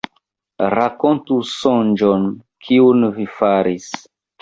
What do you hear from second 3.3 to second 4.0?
faris.